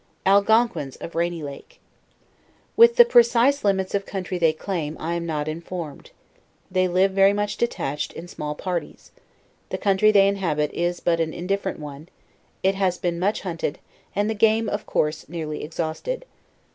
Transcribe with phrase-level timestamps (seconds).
[0.25, 1.79] ALCONQIHNS OF RAINY LAKE.
[2.75, 6.09] With the precise limits of country they claim, I am not informed.
[6.71, 9.11] They live very much detached, in small parties.
[9.69, 12.09] The country they inhabit is but an indifferent one;
[12.63, 13.77] it has bean much hunted,
[14.15, 16.25] and the game of course nearly exhausted.